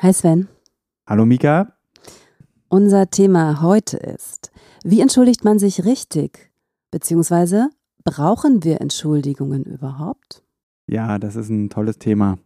Hi 0.00 0.12
Sven. 0.12 0.48
Hallo 1.06 1.24
Mika. 1.24 1.74
Unser 2.68 3.10
Thema 3.10 3.62
heute 3.62 3.96
ist, 3.96 4.50
wie 4.82 5.00
entschuldigt 5.00 5.44
man 5.44 5.58
sich 5.58 5.84
richtig? 5.84 6.50
Beziehungsweise 6.90 7.70
brauchen 8.04 8.64
wir 8.64 8.80
Entschuldigungen 8.80 9.64
überhaupt? 9.64 10.42
Ja, 10.88 11.18
das 11.18 11.36
ist 11.36 11.50
ein 11.50 11.70
tolles 11.70 11.98
Thema. 11.98 12.38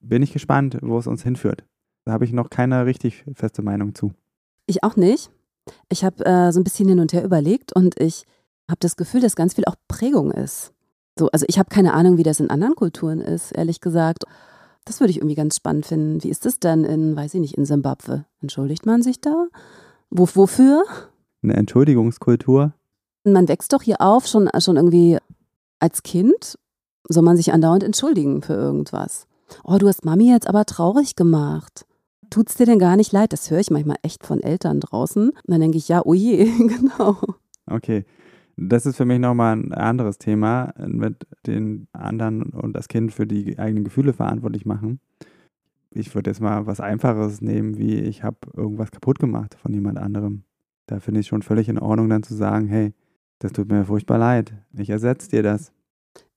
Bin 0.00 0.22
ich 0.22 0.32
gespannt, 0.32 0.78
wo 0.82 0.98
es 0.98 1.06
uns 1.06 1.22
hinführt. 1.22 1.64
Da 2.04 2.12
habe 2.12 2.24
ich 2.24 2.32
noch 2.32 2.50
keine 2.50 2.86
richtig 2.86 3.24
feste 3.34 3.62
Meinung 3.62 3.94
zu. 3.94 4.12
Ich 4.66 4.82
auch 4.82 4.96
nicht. 4.96 5.30
Ich 5.88 6.04
habe 6.04 6.24
äh, 6.24 6.52
so 6.52 6.60
ein 6.60 6.64
bisschen 6.64 6.88
hin 6.88 7.00
und 7.00 7.12
her 7.12 7.24
überlegt 7.24 7.72
und 7.72 8.00
ich 8.00 8.24
habe 8.68 8.80
das 8.80 8.96
Gefühl, 8.96 9.20
dass 9.20 9.36
ganz 9.36 9.54
viel 9.54 9.64
auch 9.66 9.76
Prägung 9.88 10.30
ist. 10.30 10.72
So, 11.18 11.28
also 11.30 11.44
ich 11.48 11.58
habe 11.58 11.68
keine 11.68 11.92
Ahnung, 11.92 12.16
wie 12.16 12.22
das 12.22 12.40
in 12.40 12.50
anderen 12.50 12.74
Kulturen 12.74 13.20
ist, 13.20 13.52
ehrlich 13.52 13.80
gesagt. 13.80 14.24
Das 14.90 14.98
würde 14.98 15.12
ich 15.12 15.18
irgendwie 15.18 15.36
ganz 15.36 15.54
spannend 15.54 15.86
finden. 15.86 16.24
Wie 16.24 16.30
ist 16.30 16.44
das 16.46 16.58
denn 16.58 16.82
in, 16.82 17.14
weiß 17.14 17.34
ich 17.34 17.40
nicht, 17.40 17.56
in 17.56 17.64
Simbabwe? 17.64 18.24
Entschuldigt 18.42 18.86
man 18.86 19.02
sich 19.04 19.20
da? 19.20 19.46
Wo, 20.10 20.28
wofür? 20.34 20.82
Eine 21.44 21.54
Entschuldigungskultur? 21.54 22.74
Man 23.22 23.46
wächst 23.46 23.72
doch 23.72 23.82
hier 23.82 24.00
auf, 24.00 24.26
schon, 24.26 24.50
schon 24.58 24.74
irgendwie 24.74 25.18
als 25.78 26.02
Kind 26.02 26.58
soll 27.08 27.22
man 27.22 27.36
sich 27.36 27.52
andauernd 27.52 27.84
entschuldigen 27.84 28.42
für 28.42 28.54
irgendwas. 28.54 29.28
Oh, 29.62 29.78
du 29.78 29.86
hast 29.86 30.04
Mami 30.04 30.28
jetzt 30.28 30.48
aber 30.48 30.64
traurig 30.64 31.14
gemacht. 31.14 31.86
Tut's 32.28 32.56
dir 32.56 32.66
denn 32.66 32.80
gar 32.80 32.96
nicht 32.96 33.12
leid? 33.12 33.32
Das 33.32 33.48
höre 33.48 33.60
ich 33.60 33.70
manchmal 33.70 33.98
echt 34.02 34.26
von 34.26 34.42
Eltern 34.42 34.80
draußen. 34.80 35.28
Und 35.28 35.44
dann 35.46 35.60
denke 35.60 35.78
ich, 35.78 35.86
ja, 35.86 36.02
oh 36.04 36.14
je, 36.14 36.46
genau. 36.58 37.16
Okay. 37.66 38.04
Das 38.62 38.84
ist 38.84 38.96
für 38.96 39.06
mich 39.06 39.18
nochmal 39.18 39.56
ein 39.56 39.72
anderes 39.72 40.18
Thema, 40.18 40.74
mit 40.86 41.26
den 41.46 41.88
anderen 41.94 42.42
und 42.42 42.74
das 42.74 42.88
Kind 42.88 43.10
für 43.10 43.26
die 43.26 43.58
eigenen 43.58 43.84
Gefühle 43.84 44.12
verantwortlich 44.12 44.66
machen. 44.66 45.00
Ich 45.90 46.14
würde 46.14 46.28
jetzt 46.28 46.42
mal 46.42 46.66
was 46.66 46.78
Einfaches 46.78 47.40
nehmen, 47.40 47.78
wie 47.78 47.94
ich 47.94 48.22
habe 48.22 48.36
irgendwas 48.54 48.90
kaputt 48.90 49.18
gemacht 49.18 49.56
von 49.60 49.72
jemand 49.72 49.98
anderem. 49.98 50.44
Da 50.86 51.00
finde 51.00 51.20
ich 51.20 51.26
schon 51.26 51.40
völlig 51.40 51.70
in 51.70 51.78
Ordnung, 51.78 52.10
dann 52.10 52.22
zu 52.22 52.34
sagen, 52.34 52.68
hey, 52.68 52.92
das 53.38 53.52
tut 53.52 53.70
mir 53.70 53.86
furchtbar 53.86 54.18
leid. 54.18 54.52
Ich 54.74 54.90
ersetze 54.90 55.30
dir 55.30 55.42
das. 55.42 55.72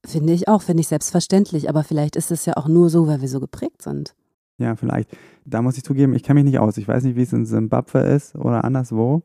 Finde 0.06 0.32
ich 0.32 0.48
auch, 0.48 0.62
finde 0.62 0.80
ich 0.80 0.88
selbstverständlich. 0.88 1.68
Aber 1.68 1.84
vielleicht 1.84 2.16
ist 2.16 2.32
es 2.32 2.46
ja 2.46 2.56
auch 2.56 2.70
nur 2.70 2.90
so, 2.90 3.06
weil 3.06 3.20
wir 3.20 3.28
so 3.28 3.42
geprägt 3.42 3.82
sind. 3.82 4.16
Ja, 4.60 4.78
vielleicht. 4.78 5.10
Da 5.44 5.62
muss 5.62 5.76
ich 5.76 5.84
zugeben, 5.84 6.14
ich 6.14 6.24
kenne 6.24 6.42
mich 6.42 6.52
nicht 6.52 6.60
aus. 6.60 6.78
Ich 6.78 6.88
weiß 6.88 7.04
nicht, 7.04 7.18
wie 7.18 7.24
es 7.24 7.34
in 7.34 7.46
Simbabwe 7.46 8.00
ist 8.00 8.34
oder 8.36 8.64
anderswo. 8.64 9.24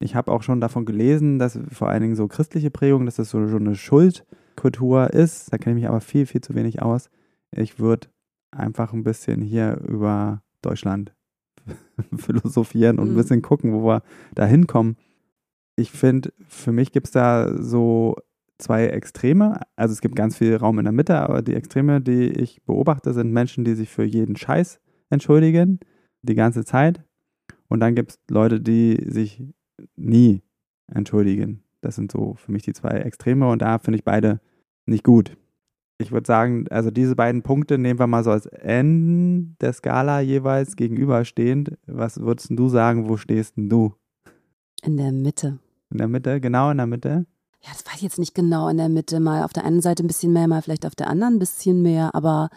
Ich 0.00 0.14
habe 0.14 0.30
auch 0.30 0.42
schon 0.42 0.60
davon 0.60 0.84
gelesen, 0.84 1.38
dass 1.38 1.58
vor 1.70 1.88
allen 1.88 2.02
Dingen 2.02 2.16
so 2.16 2.28
christliche 2.28 2.70
Prägung, 2.70 3.06
dass 3.06 3.16
das 3.16 3.30
so, 3.30 3.46
so 3.46 3.56
eine 3.56 3.74
Schuldkultur 3.74 5.10
ist. 5.10 5.52
Da 5.52 5.58
kenne 5.58 5.76
ich 5.76 5.82
mich 5.82 5.88
aber 5.88 6.00
viel, 6.00 6.26
viel 6.26 6.40
zu 6.40 6.54
wenig 6.54 6.82
aus. 6.82 7.10
Ich 7.50 7.80
würde 7.80 8.08
einfach 8.50 8.92
ein 8.92 9.02
bisschen 9.02 9.42
hier 9.42 9.80
über 9.86 10.42
Deutschland 10.62 11.14
philosophieren 12.16 12.98
und 12.98 13.08
ein 13.08 13.12
mhm. 13.12 13.16
bisschen 13.16 13.42
gucken, 13.42 13.72
wo 13.72 13.84
wir 13.84 14.02
da 14.34 14.46
hinkommen. 14.46 14.96
Ich 15.76 15.90
finde, 15.90 16.32
für 16.48 16.72
mich 16.72 16.92
gibt 16.92 17.06
es 17.08 17.12
da 17.12 17.52
so 17.60 18.16
zwei 18.58 18.86
Extreme. 18.86 19.60
Also 19.76 19.92
es 19.92 20.00
gibt 20.00 20.16
ganz 20.16 20.36
viel 20.36 20.56
Raum 20.56 20.78
in 20.78 20.84
der 20.84 20.92
Mitte, 20.92 21.16
aber 21.16 21.42
die 21.42 21.54
Extreme, 21.54 22.00
die 22.00 22.28
ich 22.28 22.62
beobachte, 22.64 23.12
sind 23.12 23.32
Menschen, 23.32 23.64
die 23.64 23.74
sich 23.74 23.88
für 23.88 24.04
jeden 24.04 24.36
Scheiß 24.36 24.80
entschuldigen, 25.10 25.80
die 26.22 26.34
ganze 26.34 26.64
Zeit. 26.64 27.04
Und 27.68 27.80
dann 27.80 27.94
gibt 27.94 28.12
es 28.12 28.18
Leute, 28.28 28.60
die 28.60 29.04
sich 29.06 29.42
nie 29.96 30.42
entschuldigen. 30.92 31.62
Das 31.80 31.96
sind 31.96 32.10
so 32.10 32.34
für 32.34 32.52
mich 32.52 32.62
die 32.62 32.72
zwei 32.72 32.90
Extreme 32.90 33.48
und 33.48 33.62
da 33.62 33.78
finde 33.78 33.98
ich 33.98 34.04
beide 34.04 34.40
nicht 34.86 35.04
gut. 35.04 35.36
Ich 36.00 36.12
würde 36.12 36.26
sagen, 36.26 36.66
also 36.70 36.90
diese 36.90 37.16
beiden 37.16 37.42
Punkte 37.42 37.76
nehmen 37.76 37.98
wir 37.98 38.06
mal 38.06 38.22
so 38.22 38.30
als 38.30 38.46
Ende 38.46 39.56
der 39.60 39.72
Skala 39.72 40.20
jeweils 40.20 40.76
gegenüberstehend. 40.76 41.76
Was 41.86 42.20
würdest 42.20 42.50
du 42.50 42.68
sagen, 42.68 43.08
wo 43.08 43.16
stehst 43.16 43.56
denn 43.56 43.68
du? 43.68 43.94
In 44.82 44.96
der 44.96 45.10
Mitte. 45.10 45.58
In 45.90 45.98
der 45.98 46.06
Mitte, 46.06 46.40
genau 46.40 46.70
in 46.70 46.76
der 46.76 46.86
Mitte? 46.86 47.26
Ja, 47.62 47.70
das 47.72 47.84
war 47.86 48.00
jetzt 48.00 48.18
nicht 48.18 48.34
genau 48.34 48.68
in 48.68 48.76
der 48.76 48.88
Mitte. 48.88 49.18
Mal 49.18 49.42
auf 49.42 49.52
der 49.52 49.64
einen 49.64 49.80
Seite 49.80 50.04
ein 50.04 50.06
bisschen 50.06 50.32
mehr, 50.32 50.46
mal 50.46 50.62
vielleicht 50.62 50.86
auf 50.86 50.94
der 50.94 51.08
anderen 51.08 51.34
ein 51.34 51.38
bisschen 51.40 51.82
mehr. 51.82 52.14
Aber 52.14 52.50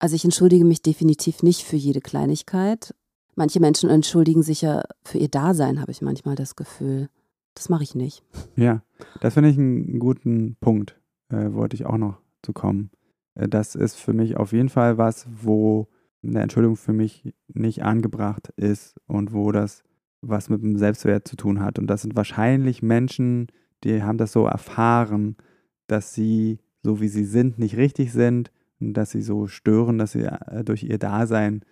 also 0.00 0.16
ich 0.16 0.24
entschuldige 0.24 0.64
mich 0.64 0.82
definitiv 0.82 1.44
nicht 1.44 1.62
für 1.62 1.76
jede 1.76 2.00
Kleinigkeit. 2.00 2.92
Manche 3.40 3.58
Menschen 3.58 3.88
entschuldigen 3.88 4.42
sich 4.42 4.60
ja 4.60 4.82
für 5.02 5.16
ihr 5.16 5.30
Dasein, 5.30 5.80
habe 5.80 5.90
ich 5.92 6.02
manchmal 6.02 6.34
das 6.34 6.56
Gefühl. 6.56 7.08
Das 7.54 7.70
mache 7.70 7.84
ich 7.84 7.94
nicht. 7.94 8.22
Ja, 8.54 8.82
das 9.22 9.32
finde 9.32 9.48
ich 9.48 9.56
einen 9.56 9.98
guten 9.98 10.58
Punkt, 10.60 11.00
äh, 11.30 11.50
wollte 11.54 11.74
ich 11.74 11.86
auch 11.86 11.96
noch 11.96 12.20
zu 12.42 12.52
kommen. 12.52 12.90
Äh, 13.34 13.48
das 13.48 13.76
ist 13.76 13.94
für 13.94 14.12
mich 14.12 14.36
auf 14.36 14.52
jeden 14.52 14.68
Fall 14.68 14.98
was, 14.98 15.26
wo 15.42 15.88
eine 16.22 16.42
Entschuldigung 16.42 16.76
für 16.76 16.92
mich 16.92 17.32
nicht 17.48 17.82
angebracht 17.82 18.52
ist 18.56 19.00
und 19.06 19.32
wo 19.32 19.52
das 19.52 19.84
was 20.20 20.50
mit 20.50 20.60
dem 20.60 20.76
Selbstwert 20.76 21.26
zu 21.26 21.36
tun 21.36 21.60
hat. 21.62 21.78
Und 21.78 21.86
das 21.86 22.02
sind 22.02 22.16
wahrscheinlich 22.16 22.82
Menschen, 22.82 23.46
die 23.84 24.02
haben 24.02 24.18
das 24.18 24.32
so 24.32 24.44
erfahren, 24.44 25.38
dass 25.86 26.12
sie, 26.12 26.58
so 26.82 27.00
wie 27.00 27.08
sie 27.08 27.24
sind, 27.24 27.58
nicht 27.58 27.78
richtig 27.78 28.12
sind 28.12 28.52
und 28.80 28.92
dass 28.92 29.12
sie 29.12 29.22
so 29.22 29.46
stören, 29.46 29.96
dass 29.96 30.12
sie 30.12 30.24
äh, 30.24 30.62
durch 30.62 30.82
ihr 30.82 30.98
Dasein 30.98 31.64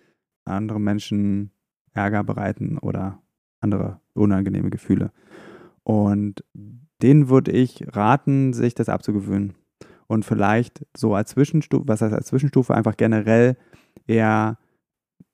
andere 0.45 0.79
Menschen 0.79 1.51
Ärger 1.99 2.23
bereiten 2.23 2.77
oder 2.77 3.21
andere 3.59 3.99
unangenehme 4.13 4.69
Gefühle. 4.69 5.11
Und 5.83 6.43
denen 7.01 7.29
würde 7.29 7.51
ich 7.51 7.83
raten, 7.95 8.53
sich 8.53 8.73
das 8.73 8.89
abzugewöhnen. 8.89 9.55
Und 10.07 10.25
vielleicht 10.25 10.85
so 10.95 11.13
als 11.13 11.31
Zwischenstufe, 11.31 11.87
was 11.87 12.01
heißt 12.01 12.13
als 12.13 12.27
Zwischenstufe, 12.27 12.73
einfach 12.73 12.97
generell 12.97 13.57
eher 14.07 14.57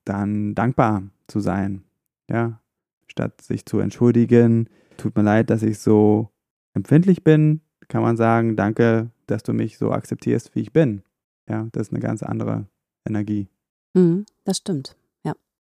dann 0.05 0.55
dankbar 0.55 1.03
zu 1.27 1.39
sein. 1.39 1.83
Ja, 2.29 2.59
statt 3.07 3.41
sich 3.41 3.65
zu 3.65 3.79
entschuldigen, 3.79 4.69
tut 4.97 5.15
mir 5.15 5.23
leid, 5.23 5.49
dass 5.49 5.63
ich 5.63 5.79
so 5.79 6.29
empfindlich 6.73 7.23
bin, 7.23 7.61
kann 7.87 8.01
man 8.01 8.17
sagen, 8.17 8.55
danke, 8.55 9.11
dass 9.27 9.43
du 9.43 9.53
mich 9.53 9.77
so 9.77 9.91
akzeptierst, 9.91 10.55
wie 10.55 10.61
ich 10.61 10.73
bin. 10.73 11.03
Ja, 11.47 11.67
das 11.71 11.87
ist 11.87 11.93
eine 11.93 12.01
ganz 12.01 12.23
andere 12.23 12.67
Energie. 13.05 13.47
Mhm, 13.93 14.25
das 14.43 14.57
stimmt. 14.57 14.95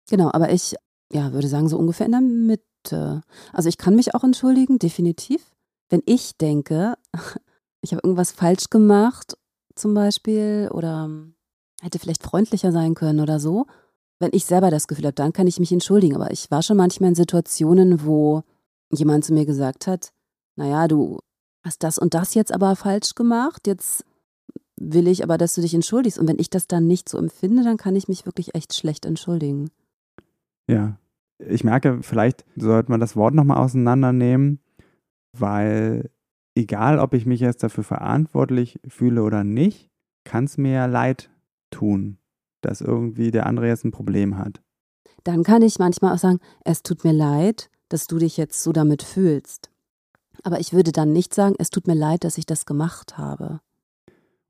Genau, 0.09 0.29
aber 0.31 0.51
ich 0.51 0.75
ja, 1.11 1.33
würde 1.33 1.47
sagen, 1.47 1.67
so 1.67 1.77
ungefähr 1.77 2.05
in 2.05 2.11
der 2.11 2.21
Mitte. 2.21 3.21
Also 3.53 3.69
ich 3.69 3.77
kann 3.77 3.95
mich 3.95 4.13
auch 4.15 4.23
entschuldigen, 4.23 4.79
definitiv. 4.79 5.51
Wenn 5.89 6.03
ich 6.05 6.37
denke, 6.37 6.95
ich 7.81 7.91
habe 7.91 8.01
irgendwas 8.03 8.31
falsch 8.31 8.69
gemacht, 8.69 9.37
zum 9.75 9.93
Beispiel, 9.93 10.69
oder 10.71 11.09
hätte 11.81 11.99
vielleicht 11.99 12.23
freundlicher 12.23 12.71
sein 12.71 12.93
können 12.93 13.19
oder 13.19 13.39
so. 13.39 13.65
Wenn 14.19 14.31
ich 14.33 14.45
selber 14.45 14.69
das 14.69 14.87
Gefühl 14.87 15.05
habe, 15.05 15.13
dann 15.13 15.33
kann 15.33 15.47
ich 15.47 15.59
mich 15.59 15.71
entschuldigen. 15.71 16.15
Aber 16.15 16.31
ich 16.31 16.51
war 16.51 16.61
schon 16.61 16.77
manchmal 16.77 17.09
in 17.09 17.15
Situationen, 17.15 18.05
wo 18.05 18.43
jemand 18.91 19.23
zu 19.23 19.33
mir 19.33 19.45
gesagt 19.45 19.87
hat, 19.87 20.11
naja, 20.55 20.87
du 20.87 21.19
hast 21.63 21.83
das 21.83 21.97
und 21.97 22.13
das 22.13 22.33
jetzt 22.33 22.51
aber 22.51 22.75
falsch 22.75 23.15
gemacht, 23.15 23.67
jetzt 23.67 24.03
will 24.75 25.07
ich 25.07 25.23
aber, 25.23 25.37
dass 25.37 25.55
du 25.55 25.61
dich 25.61 25.73
entschuldigst. 25.73 26.19
Und 26.19 26.27
wenn 26.27 26.39
ich 26.39 26.49
das 26.49 26.67
dann 26.67 26.87
nicht 26.87 27.07
so 27.07 27.17
empfinde, 27.17 27.63
dann 27.63 27.77
kann 27.77 27.95
ich 27.95 28.07
mich 28.07 28.25
wirklich 28.25 28.55
echt 28.55 28.73
schlecht 28.73 29.05
entschuldigen. 29.05 29.69
Ja. 30.69 30.97
Ich 31.39 31.63
merke, 31.63 31.99
vielleicht 32.01 32.45
sollte 32.55 32.91
man 32.91 32.99
das 32.99 33.15
Wort 33.15 33.33
nochmal 33.33 33.57
auseinandernehmen, 33.57 34.59
weil 35.37 36.09
egal, 36.55 36.99
ob 36.99 37.13
ich 37.13 37.25
mich 37.25 37.39
jetzt 37.39 37.63
dafür 37.63 37.83
verantwortlich 37.83 38.79
fühle 38.87 39.23
oder 39.23 39.43
nicht, 39.43 39.89
kann 40.25 40.43
es 40.43 40.57
mir 40.57 40.73
ja 40.73 40.85
leid 40.85 41.29
tun, 41.71 42.17
dass 42.61 42.81
irgendwie 42.81 43.31
der 43.31 43.45
andere 43.45 43.67
jetzt 43.67 43.85
ein 43.85 43.91
Problem 43.91 44.37
hat. 44.37 44.61
Dann 45.23 45.43
kann 45.43 45.61
ich 45.61 45.79
manchmal 45.79 46.13
auch 46.13 46.19
sagen, 46.19 46.39
es 46.65 46.83
tut 46.83 47.03
mir 47.03 47.13
leid, 47.13 47.69
dass 47.89 48.07
du 48.07 48.17
dich 48.17 48.37
jetzt 48.37 48.61
so 48.61 48.71
damit 48.71 49.03
fühlst. 49.03 49.69
Aber 50.43 50.59
ich 50.59 50.73
würde 50.73 50.91
dann 50.91 51.11
nicht 51.11 51.33
sagen, 51.33 51.55
es 51.57 51.69
tut 51.69 51.87
mir 51.87 51.95
leid, 51.95 52.23
dass 52.23 52.37
ich 52.37 52.45
das 52.45 52.65
gemacht 52.65 53.17
habe. 53.17 53.59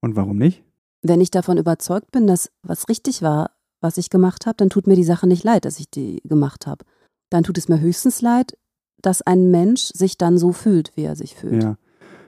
Und 0.02 0.16
warum 0.16 0.38
nicht? 0.38 0.64
Wenn 1.02 1.22
ich 1.22 1.32
davon 1.32 1.58
überzeugt 1.58 2.12
bin, 2.12 2.28
dass 2.28 2.52
was 2.62 2.90
richtig 2.90 3.22
war, 3.22 3.52
was 3.82 3.98
ich 3.98 4.10
gemacht 4.10 4.46
habe, 4.46 4.58
dann 4.58 4.70
tut 4.70 4.88
mir 4.88 4.96
die 4.96 5.04
Sache 5.04 5.28
nicht 5.28 5.44
leid, 5.44 5.66
dass 5.66 5.80
ich 5.80 5.90
die 5.90 6.22
gemacht 6.24 6.68
habe. 6.68 6.86
Dann 7.30 7.44
tut 7.44 7.58
es 7.58 7.70
mir 7.70 7.80
höchstens 7.80 8.22
leid, 8.22 8.58
dass 9.02 9.22
ein 9.22 9.52
Mensch 9.52 9.92
sich 9.94 10.18
dann 10.18 10.38
so 10.38 10.52
fühlt, 10.52 10.92
wie 10.96 11.04
er 11.04 11.16
sich 11.16 11.36
fühlt. 11.36 11.64
Ja. 11.64 11.78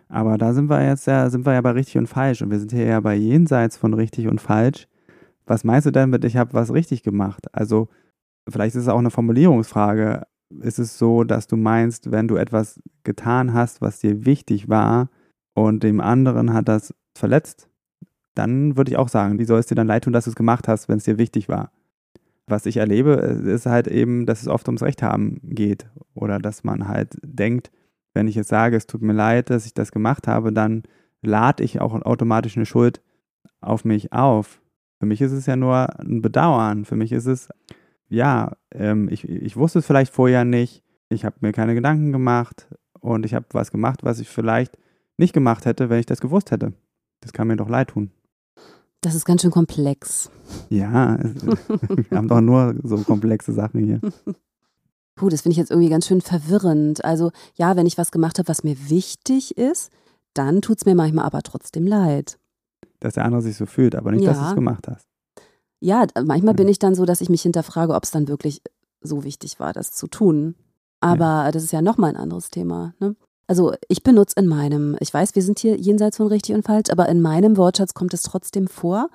Aber 0.07 0.37
da 0.37 0.53
sind 0.53 0.69
wir 0.69 0.85
jetzt 0.85 1.07
ja, 1.07 1.29
sind 1.29 1.45
wir 1.45 1.53
ja 1.53 1.61
bei 1.61 1.71
richtig 1.71 1.97
und 1.97 2.07
falsch. 2.07 2.41
Und 2.41 2.51
wir 2.51 2.59
sind 2.59 2.71
hier 2.71 2.85
ja 2.85 2.99
bei 2.99 3.15
jenseits 3.15 3.77
von 3.77 3.93
richtig 3.93 4.27
und 4.27 4.41
falsch, 4.41 4.87
was 5.45 5.63
meinst 5.63 5.85
du 5.85 5.91
denn 5.91 6.09
mit, 6.09 6.23
ich 6.23 6.37
habe 6.37 6.53
was 6.53 6.73
richtig 6.73 7.03
gemacht? 7.03 7.47
Also 7.53 7.89
vielleicht 8.47 8.75
ist 8.75 8.83
es 8.83 8.87
auch 8.87 8.99
eine 8.99 9.11
Formulierungsfrage. 9.11 10.23
Ist 10.61 10.79
es 10.79 10.97
so, 10.97 11.23
dass 11.23 11.47
du 11.47 11.55
meinst, 11.55 12.11
wenn 12.11 12.27
du 12.27 12.35
etwas 12.35 12.81
getan 13.03 13.53
hast, 13.53 13.81
was 13.81 13.99
dir 13.99 14.25
wichtig 14.25 14.69
war 14.69 15.09
und 15.53 15.83
dem 15.83 16.01
anderen 16.01 16.53
hat 16.53 16.67
das 16.67 16.93
verletzt, 17.17 17.69
dann 18.35 18.77
würde 18.77 18.91
ich 18.91 18.97
auch 18.97 19.09
sagen, 19.09 19.39
wie 19.39 19.45
soll 19.45 19.59
es 19.59 19.67
dir 19.67 19.75
dann 19.75 19.87
leid 19.87 20.05
tun, 20.05 20.13
dass 20.13 20.25
du 20.25 20.31
es 20.31 20.35
gemacht 20.35 20.67
hast, 20.67 20.89
wenn 20.89 20.97
es 20.97 21.03
dir 21.03 21.17
wichtig 21.17 21.49
war? 21.49 21.71
Was 22.47 22.65
ich 22.65 22.77
erlebe, 22.77 23.11
ist 23.11 23.65
halt 23.65 23.87
eben, 23.87 24.25
dass 24.25 24.41
es 24.41 24.47
oft 24.47 24.67
ums 24.67 24.81
Recht 24.81 25.03
haben 25.03 25.39
geht 25.43 25.87
oder 26.13 26.39
dass 26.39 26.63
man 26.63 26.87
halt 26.87 27.17
denkt, 27.23 27.71
wenn 28.13 28.27
ich 28.27 28.35
jetzt 28.35 28.49
sage, 28.49 28.75
es 28.75 28.87
tut 28.87 29.01
mir 29.01 29.13
leid, 29.13 29.49
dass 29.49 29.65
ich 29.65 29.73
das 29.73 29.91
gemacht 29.91 30.27
habe, 30.27 30.51
dann 30.51 30.83
lade 31.21 31.63
ich 31.63 31.79
auch 31.79 31.93
automatisch 31.93 32.57
eine 32.57 32.65
Schuld 32.65 33.01
auf 33.61 33.85
mich 33.85 34.11
auf. 34.11 34.61
Für 34.99 35.05
mich 35.05 35.21
ist 35.21 35.31
es 35.31 35.45
ja 35.45 35.55
nur 35.55 35.99
ein 35.99 36.21
Bedauern. 36.21 36.85
Für 36.85 36.95
mich 36.95 37.11
ist 37.11 37.25
es, 37.25 37.49
ja, 38.09 38.55
ähm, 38.71 39.07
ich, 39.09 39.27
ich 39.27 39.55
wusste 39.55 39.79
es 39.79 39.85
vielleicht 39.85 40.13
vorher 40.13 40.43
nicht. 40.45 40.83
Ich 41.09 41.25
habe 41.25 41.37
mir 41.41 41.51
keine 41.53 41.73
Gedanken 41.73 42.11
gemacht 42.11 42.67
und 42.99 43.25
ich 43.25 43.33
habe 43.33 43.45
was 43.51 43.71
gemacht, 43.71 44.03
was 44.03 44.19
ich 44.19 44.29
vielleicht 44.29 44.77
nicht 45.17 45.33
gemacht 45.33 45.65
hätte, 45.65 45.89
wenn 45.89 45.99
ich 45.99 46.05
das 46.05 46.21
gewusst 46.21 46.51
hätte. 46.51 46.73
Das 47.21 47.33
kann 47.33 47.47
mir 47.47 47.55
doch 47.55 47.69
leid 47.69 47.89
tun. 47.89 48.11
Das 49.01 49.15
ist 49.15 49.25
ganz 49.25 49.41
schön 49.41 49.51
komplex. 49.51 50.29
Ja, 50.69 51.17
wir 52.09 52.17
haben 52.17 52.27
doch 52.27 52.41
nur 52.41 52.75
so 52.83 52.97
komplexe 52.97 53.51
Sachen 53.51 53.83
hier. 53.83 53.99
Puh, 55.15 55.29
das 55.29 55.41
finde 55.41 55.53
ich 55.53 55.57
jetzt 55.57 55.71
irgendwie 55.71 55.89
ganz 55.89 56.07
schön 56.07 56.21
verwirrend. 56.21 57.03
Also 57.03 57.31
ja, 57.55 57.75
wenn 57.75 57.87
ich 57.87 57.97
was 57.97 58.11
gemacht 58.11 58.37
habe, 58.37 58.47
was 58.47 58.63
mir 58.63 58.89
wichtig 58.89 59.57
ist, 59.57 59.91
dann 60.33 60.61
tut 60.61 60.77
es 60.77 60.85
mir 60.85 60.95
manchmal 60.95 61.25
aber 61.25 61.41
trotzdem 61.41 61.85
leid. 61.85 62.37
Dass 62.99 63.15
der 63.15 63.25
andere 63.25 63.41
sich 63.41 63.57
so 63.57 63.65
fühlt, 63.65 63.95
aber 63.95 64.11
nicht, 64.11 64.23
ja. 64.23 64.31
dass 64.31 64.39
du 64.39 64.45
es 64.45 64.55
gemacht 64.55 64.87
hast. 64.87 65.07
Ja, 65.79 66.05
manchmal 66.23 66.53
bin 66.53 66.67
ich 66.67 66.77
dann 66.77 66.93
so, 66.93 67.05
dass 67.05 67.21
ich 67.21 67.29
mich 67.29 67.41
hinterfrage, 67.41 67.95
ob 67.95 68.03
es 68.03 68.11
dann 68.11 68.27
wirklich 68.27 68.61
so 69.01 69.23
wichtig 69.23 69.59
war, 69.59 69.73
das 69.73 69.91
zu 69.91 70.07
tun. 70.07 70.55
Aber 70.99 71.45
ja. 71.45 71.51
das 71.51 71.63
ist 71.63 71.73
ja 71.73 71.81
nochmal 71.81 72.11
ein 72.11 72.17
anderes 72.17 72.51
Thema. 72.51 72.93
Ne? 72.99 73.15
Also 73.51 73.73
ich 73.89 74.01
benutze 74.01 74.39
in 74.39 74.47
meinem, 74.47 74.95
ich 75.01 75.13
weiß, 75.13 75.35
wir 75.35 75.41
sind 75.41 75.59
hier 75.59 75.75
jenseits 75.75 76.15
von 76.15 76.27
richtig 76.27 76.55
und 76.55 76.63
falsch, 76.63 76.89
aber 76.89 77.09
in 77.09 77.21
meinem 77.21 77.57
Wortschatz 77.57 77.93
kommt 77.93 78.13
es 78.13 78.21
trotzdem 78.21 78.69
vor. 78.69 79.09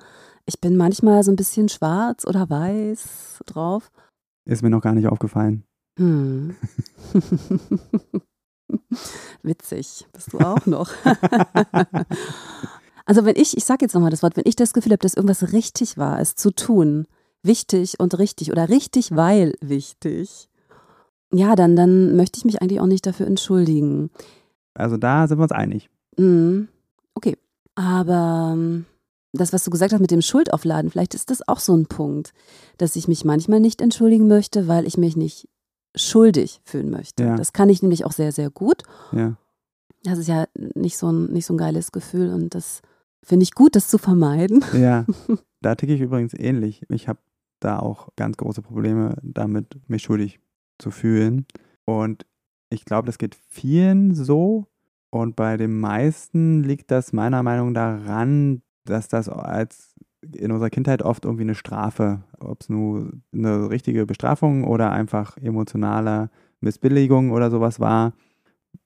Ich 0.45 0.61
bin 0.61 0.77
manchmal 0.77 1.23
so 1.23 1.31
ein 1.31 1.35
bisschen 1.35 1.69
schwarz 1.69 2.23
oder 2.23 2.47
weiß 2.47 3.41
drauf. 3.47 3.89
Ist 4.45 4.61
mir 4.61 4.69
noch 4.69 4.83
gar 4.83 4.93
nicht 4.93 5.07
aufgefallen. 5.07 5.63
Hm. 5.97 6.55
Witzig, 9.41 10.05
bist 10.13 10.31
du 10.31 10.37
auch 10.37 10.67
noch. 10.67 10.91
also 13.07 13.25
wenn 13.25 13.37
ich, 13.37 13.57
ich 13.57 13.65
sage 13.65 13.85
jetzt 13.85 13.95
nochmal 13.95 14.11
das 14.11 14.21
Wort, 14.21 14.37
wenn 14.37 14.45
ich 14.45 14.55
das 14.55 14.73
Gefühl 14.73 14.91
habe, 14.91 15.01
dass 15.01 15.15
irgendwas 15.15 15.51
richtig 15.51 15.97
war, 15.97 16.19
es 16.19 16.35
zu 16.35 16.51
tun, 16.51 17.07
wichtig 17.41 17.99
und 17.99 18.19
richtig 18.19 18.51
oder 18.51 18.69
richtig, 18.69 19.15
weil 19.15 19.55
wichtig, 19.61 20.47
ja, 21.33 21.55
dann, 21.55 21.75
dann 21.75 22.15
möchte 22.15 22.37
ich 22.37 22.45
mich 22.45 22.61
eigentlich 22.61 22.79
auch 22.79 22.87
nicht 22.87 23.05
dafür 23.05 23.27
entschuldigen. 23.27 24.09
Also 24.73 24.97
da 24.97 25.27
sind 25.27 25.39
wir 25.39 25.43
uns 25.43 25.51
einig. 25.51 25.89
Mhm. 26.17 26.67
Okay, 27.15 27.37
aber 27.75 28.53
ähm, 28.53 28.85
das, 29.33 29.53
was 29.53 29.63
du 29.63 29.71
gesagt 29.71 29.93
hast 29.93 29.99
mit 29.99 30.11
dem 30.11 30.21
Schuldaufladen, 30.21 30.91
vielleicht 30.91 31.13
ist 31.13 31.29
das 31.29 31.47
auch 31.47 31.59
so 31.59 31.75
ein 31.75 31.87
Punkt, 31.87 32.33
dass 32.77 32.95
ich 32.95 33.07
mich 33.07 33.25
manchmal 33.25 33.59
nicht 33.59 33.81
entschuldigen 33.81 34.27
möchte, 34.27 34.67
weil 34.67 34.85
ich 34.85 34.97
mich 34.97 35.15
nicht 35.15 35.47
schuldig 35.95 36.61
fühlen 36.63 36.91
möchte. 36.91 37.23
Ja. 37.23 37.35
Das 37.35 37.53
kann 37.53 37.69
ich 37.69 37.81
nämlich 37.81 38.05
auch 38.05 38.11
sehr, 38.11 38.31
sehr 38.31 38.49
gut. 38.49 38.83
Ja. 39.11 39.35
Das 40.03 40.19
ist 40.19 40.27
ja 40.27 40.45
nicht 40.55 40.97
so 40.97 41.11
ein, 41.11 41.25
nicht 41.33 41.45
so 41.45 41.53
ein 41.53 41.57
geiles 41.57 41.91
Gefühl 41.91 42.33
und 42.33 42.55
das 42.55 42.81
finde 43.23 43.43
ich 43.43 43.53
gut, 43.53 43.75
das 43.75 43.89
zu 43.89 43.97
vermeiden. 43.97 44.63
Ja, 44.73 45.05
da 45.61 45.75
ticke 45.75 45.93
ich 45.93 46.01
übrigens 46.01 46.33
ähnlich. 46.33 46.83
Ich 46.89 47.07
habe 47.07 47.19
da 47.59 47.79
auch 47.79 48.09
ganz 48.15 48.37
große 48.37 48.61
Probleme 48.61 49.15
damit, 49.23 49.79
mich 49.87 50.03
schuldig 50.03 50.39
zu 50.79 50.91
fühlen. 50.91 51.45
Und 51.85 52.25
ich 52.69 52.85
glaube, 52.85 53.05
das 53.05 53.17
geht 53.17 53.35
vielen 53.47 54.13
so. 54.13 54.67
Und 55.09 55.35
bei 55.35 55.57
den 55.57 55.79
meisten 55.79 56.63
liegt 56.63 56.91
das 56.91 57.13
meiner 57.13 57.41
Meinung 57.43 57.71
nach 57.71 58.03
daran, 58.05 58.61
dass 58.85 59.07
das 59.07 59.29
als 59.29 59.95
in 60.35 60.51
unserer 60.51 60.69
Kindheit 60.69 61.01
oft 61.01 61.25
irgendwie 61.25 61.43
eine 61.43 61.55
Strafe, 61.55 62.23
ob 62.39 62.61
es 62.61 62.69
nur 62.69 63.11
eine 63.33 63.69
richtige 63.69 64.05
Bestrafung 64.05 64.63
oder 64.63 64.91
einfach 64.91 65.37
emotionale 65.37 66.29
Missbilligung 66.59 67.31
oder 67.31 67.51
sowas 67.51 67.79
war, 67.79 68.13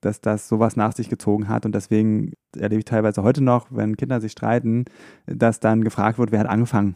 dass 0.01 0.21
das 0.21 0.47
sowas 0.47 0.75
nach 0.75 0.93
sich 0.93 1.09
gezogen 1.09 1.47
hat. 1.47 1.65
Und 1.65 1.73
deswegen 1.73 2.33
erlebe 2.55 2.79
ich 2.79 2.85
teilweise 2.85 3.23
heute 3.23 3.43
noch, 3.43 3.67
wenn 3.71 3.97
Kinder 3.97 4.19
sich 4.21 4.33
streiten, 4.33 4.85
dass 5.25 5.59
dann 5.59 5.83
gefragt 5.83 6.19
wird, 6.19 6.31
wer 6.31 6.39
hat 6.41 6.49
angefangen. 6.49 6.95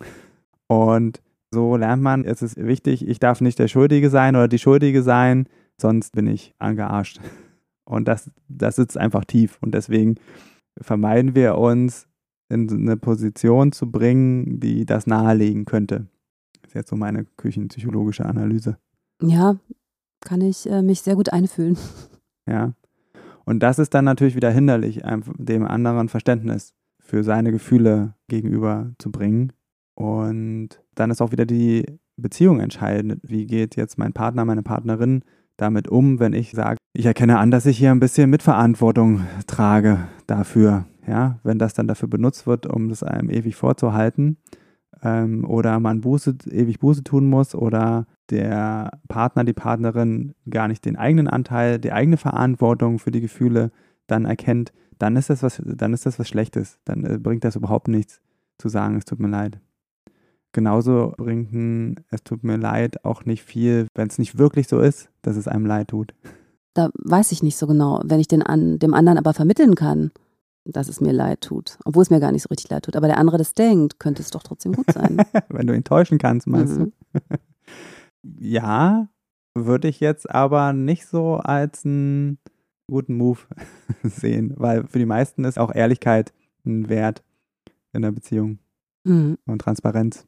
Und 0.67 1.21
so 1.51 1.75
lernt 1.77 2.01
man, 2.01 2.25
es 2.25 2.41
ist 2.41 2.57
wichtig, 2.57 3.07
ich 3.07 3.19
darf 3.19 3.41
nicht 3.41 3.59
der 3.59 3.67
Schuldige 3.67 4.09
sein 4.09 4.35
oder 4.35 4.47
die 4.47 4.59
Schuldige 4.59 5.03
sein, 5.03 5.47
sonst 5.79 6.13
bin 6.13 6.27
ich 6.27 6.53
angearscht. 6.59 7.19
Und 7.85 8.07
das, 8.07 8.31
das 8.47 8.77
sitzt 8.77 8.97
einfach 8.97 9.25
tief. 9.25 9.59
Und 9.61 9.75
deswegen 9.75 10.15
vermeiden 10.81 11.35
wir 11.35 11.57
uns 11.57 12.07
in 12.49 12.69
eine 12.69 12.97
Position 12.97 13.71
zu 13.71 13.91
bringen, 13.91 14.59
die 14.59 14.85
das 14.85 15.07
nahelegen 15.07 15.65
könnte. 15.65 16.07
Das 16.61 16.71
ist 16.71 16.73
jetzt 16.75 16.89
so 16.89 16.95
meine 16.95 17.25
küchenpsychologische 17.37 18.25
Analyse. 18.25 18.77
Ja, 19.21 19.57
kann 20.21 20.41
ich 20.41 20.69
äh, 20.69 20.81
mich 20.81 21.01
sehr 21.01 21.15
gut 21.15 21.31
einfühlen. 21.31 21.77
Ja. 22.47 22.73
Und 23.45 23.61
das 23.61 23.79
ist 23.79 23.95
dann 23.95 24.05
natürlich 24.05 24.35
wieder 24.35 24.51
hinderlich, 24.51 25.01
dem 25.39 25.65
anderen 25.65 26.09
Verständnis 26.09 26.75
für 26.99 27.23
seine 27.23 27.51
Gefühle 27.51 28.13
gegenüber 28.27 28.91
zu 28.99 29.11
bringen. 29.11 29.51
Und 29.95 30.81
dann 30.93 31.11
ist 31.11 31.21
auch 31.21 31.31
wieder 31.31 31.45
die 31.45 31.85
Beziehung 32.17 32.59
entscheidend. 32.59 33.19
Wie 33.23 33.47
geht 33.47 33.75
jetzt 33.75 33.97
mein 33.97 34.13
Partner, 34.13 34.45
meine 34.45 34.63
Partnerin 34.63 35.23
damit 35.57 35.87
um, 35.87 36.19
wenn 36.19 36.33
ich 36.33 36.51
sage, 36.51 36.77
ich 36.93 37.05
erkenne 37.05 37.39
an, 37.39 37.51
dass 37.51 37.65
ich 37.65 37.77
hier 37.77 37.91
ein 37.91 37.99
bisschen 37.99 38.29
Mitverantwortung 38.29 39.25
trage 39.47 39.99
dafür, 40.27 40.85
ja, 41.07 41.39
wenn 41.43 41.59
das 41.59 41.73
dann 41.73 41.87
dafür 41.87 42.09
benutzt 42.09 42.45
wird, 42.47 42.65
um 42.65 42.89
das 42.89 43.03
einem 43.03 43.29
ewig 43.29 43.55
vorzuhalten 43.55 44.37
ähm, 45.01 45.45
oder 45.45 45.79
man 45.79 46.01
Buße, 46.01 46.37
ewig 46.51 46.79
Buße 46.79 47.03
tun 47.03 47.29
muss 47.29 47.55
oder 47.55 48.07
der 48.29 48.99
Partner, 49.07 49.43
die 49.43 49.53
Partnerin 49.53 50.33
gar 50.49 50.67
nicht 50.67 50.85
den 50.85 50.95
eigenen 50.95 51.27
Anteil, 51.27 51.79
die 51.79 51.91
eigene 51.91 52.17
Verantwortung 52.17 52.99
für 52.99 53.11
die 53.11 53.21
Gefühle 53.21 53.71
dann 54.07 54.25
erkennt, 54.25 54.73
dann 54.99 55.15
ist 55.15 55.29
das 55.29 55.43
was, 55.43 55.61
dann 55.63 55.93
ist 55.93 56.05
das 56.05 56.19
was 56.19 56.27
Schlechtes. 56.27 56.79
Dann 56.85 57.03
äh, 57.05 57.17
bringt 57.17 57.43
das 57.43 57.55
überhaupt 57.55 57.87
nichts 57.87 58.21
zu 58.57 58.69
sagen, 58.69 58.97
es 58.97 59.05
tut 59.05 59.19
mir 59.19 59.27
leid. 59.27 59.59
Genauso 60.55 61.13
bringt 61.17 61.51
ein 61.51 61.95
Es 62.11 62.23
tut 62.23 62.45
mir 62.45 62.55
leid 62.55 63.03
auch 63.03 63.25
nicht 63.25 63.43
viel, 63.43 63.87
wenn 63.93 64.07
es 64.07 64.17
nicht 64.17 64.37
wirklich 64.37 64.69
so 64.69 64.79
ist, 64.79 65.09
dass 65.21 65.35
es 65.35 65.49
einem 65.49 65.65
leid 65.65 65.89
tut. 65.89 66.13
Da 66.73 66.91
weiß 66.93 67.33
ich 67.33 67.43
nicht 67.43 67.57
so 67.57 67.67
genau. 67.67 67.99
Wenn 68.05 68.21
ich 68.21 68.29
den 68.29 68.41
an, 68.41 68.79
dem 68.79 68.93
anderen 68.93 69.17
aber 69.17 69.33
vermitteln 69.33 69.75
kann, 69.75 70.11
dass 70.63 70.87
es 70.87 71.01
mir 71.01 71.11
leid 71.11 71.41
tut, 71.41 71.77
obwohl 71.83 72.03
es 72.03 72.09
mir 72.09 72.21
gar 72.21 72.31
nicht 72.31 72.43
so 72.43 72.47
richtig 72.47 72.69
leid 72.69 72.85
tut, 72.85 72.95
aber 72.95 73.07
der 73.07 73.17
andere 73.17 73.37
das 73.37 73.53
denkt, 73.53 73.99
könnte 73.99 74.21
es 74.21 74.31
doch 74.31 74.43
trotzdem 74.43 74.71
gut 74.71 74.89
sein. 74.93 75.17
Wenn 75.49 75.67
du 75.67 75.75
ihn 75.75 75.83
täuschen 75.83 76.19
kannst, 76.19 76.47
meinst 76.47 76.79
mhm. 76.79 76.93
du? 77.11 77.19
ja, 78.39 79.09
würde 79.55 79.89
ich 79.89 79.99
jetzt 79.99 80.29
aber 80.29 80.71
nicht 80.71 81.05
so 81.05 81.35
als 81.35 81.83
einen 81.83 82.37
guten 82.87 83.17
Move 83.17 83.41
sehen, 84.03 84.53
weil 84.55 84.87
für 84.87 84.99
die 84.99 85.05
meisten 85.05 85.43
ist 85.43 85.59
auch 85.59 85.75
Ehrlichkeit 85.75 86.31
ein 86.65 86.87
Wert 86.87 87.25
in 87.91 88.03
der 88.03 88.13
Beziehung 88.13 88.59
mhm. 89.03 89.37
und 89.45 89.59
Transparenz. 89.59 90.25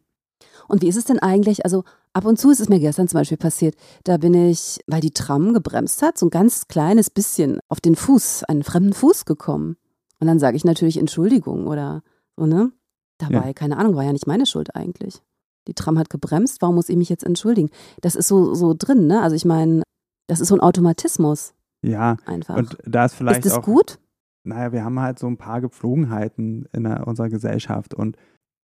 Und 0.67 0.81
wie 0.81 0.87
ist 0.87 0.97
es 0.97 1.05
denn 1.05 1.19
eigentlich? 1.19 1.65
Also 1.65 1.83
ab 2.13 2.25
und 2.25 2.37
zu 2.37 2.51
ist 2.51 2.59
es 2.59 2.69
mir 2.69 2.79
gestern 2.79 3.07
zum 3.07 3.19
Beispiel 3.19 3.37
passiert. 3.37 3.75
Da 4.03 4.17
bin 4.17 4.33
ich, 4.33 4.79
weil 4.87 5.01
die 5.01 5.11
Tram 5.11 5.53
gebremst 5.53 6.01
hat, 6.01 6.17
so 6.17 6.25
ein 6.25 6.31
ganz 6.31 6.67
kleines 6.67 7.09
bisschen 7.09 7.59
auf 7.69 7.79
den 7.79 7.95
Fuß, 7.95 8.43
einen 8.45 8.63
fremden 8.63 8.93
Fuß 8.93 9.25
gekommen. 9.25 9.77
Und 10.19 10.27
dann 10.27 10.39
sage 10.39 10.57
ich 10.57 10.65
natürlich 10.65 10.97
Entschuldigung 10.97 11.67
oder 11.67 12.01
so, 12.35 12.45
ne? 12.45 12.71
Dabei, 13.19 13.47
ja. 13.47 13.53
keine 13.53 13.77
Ahnung, 13.77 13.95
war 13.95 14.03
ja 14.03 14.13
nicht 14.13 14.27
meine 14.27 14.45
Schuld 14.45 14.75
eigentlich. 14.75 15.21
Die 15.67 15.73
Tram 15.73 15.97
hat 15.97 16.09
gebremst, 16.09 16.61
warum 16.61 16.75
muss 16.75 16.89
ich 16.89 16.95
mich 16.95 17.09
jetzt 17.09 17.23
entschuldigen? 17.23 17.69
Das 18.01 18.15
ist 18.15 18.27
so, 18.27 18.53
so 18.53 18.73
drin, 18.77 19.07
ne? 19.07 19.21
Also 19.21 19.35
ich 19.35 19.45
meine, 19.45 19.83
das 20.27 20.39
ist 20.39 20.49
so 20.49 20.55
ein 20.55 20.61
Automatismus. 20.61 21.53
Ja, 21.83 22.17
einfach. 22.25 22.57
Und 22.57 22.77
da 22.85 23.05
ist 23.05 23.15
vielleicht. 23.15 23.45
Ist 23.45 23.51
das 23.51 23.59
auch, 23.59 23.65
gut? 23.65 23.99
Naja, 24.43 24.71
wir 24.71 24.83
haben 24.83 24.99
halt 24.99 25.19
so 25.19 25.27
ein 25.27 25.37
paar 25.37 25.61
Gepflogenheiten 25.61 26.67
in 26.71 26.85
unserer 26.85 27.29
Gesellschaft 27.29 27.93
und 27.93 28.17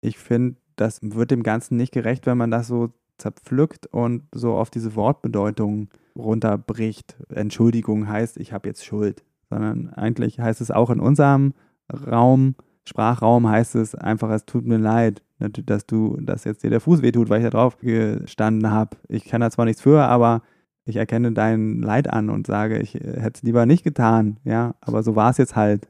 ich 0.03 0.19
finde, 0.19 0.57
das 0.81 1.01
wird 1.03 1.31
dem 1.31 1.43
Ganzen 1.43 1.77
nicht 1.77 1.93
gerecht, 1.93 2.27
wenn 2.27 2.39
man 2.39 2.51
das 2.51 2.69
so 2.69 2.91
zerpflückt 3.19 3.87
und 3.87 4.23
so 4.33 4.55
auf 4.55 4.71
diese 4.71 4.95
Wortbedeutung 4.97 5.89
runterbricht. 6.17 7.17
Entschuldigung 7.29 8.09
heißt, 8.09 8.39
ich 8.39 8.53
habe 8.53 8.69
jetzt 8.69 8.85
Schuld 8.85 9.23
sondern 9.51 9.91
eigentlich 9.91 10.41
heißt 10.41 10.61
es 10.61 10.71
auch 10.71 10.91
in 10.91 11.01
unserem 11.01 11.53
Raum, 11.93 12.55
Sprachraum 12.85 13.49
heißt 13.49 13.75
es 13.75 13.95
einfach, 13.95 14.31
es 14.31 14.47
tut 14.47 14.65
mir 14.65 14.79
leid, 14.79 15.23
dass 15.39 15.87
du, 15.87 16.17
dass 16.21 16.45
jetzt 16.45 16.63
dir 16.63 16.71
der 16.71 16.81
Fuß 16.81 17.03
wehtut, 17.03 17.29
weil 17.29 17.41
ich 17.41 17.45
da 17.45 17.51
drauf 17.51 17.77
gestanden 17.79 18.71
habe. 18.71 18.97
Ich 19.09 19.25
kann 19.25 19.41
da 19.41 19.51
zwar 19.51 19.65
nichts 19.65 19.83
für, 19.83 20.03
aber 20.03 20.43
ich 20.85 20.97
erkenne 20.97 21.33
dein 21.33 21.83
Leid 21.83 22.11
an 22.11 22.31
und 22.31 22.47
sage, 22.47 22.79
ich 22.79 22.95
hätte 22.95 23.33
es 23.35 23.43
lieber 23.43 23.67
nicht 23.67 23.85
getan, 23.85 24.39
ja, 24.45 24.75
aber 24.81 25.03
so 25.03 25.15
war 25.15 25.31
es 25.31 25.37
jetzt 25.37 25.57
halt. 25.57 25.87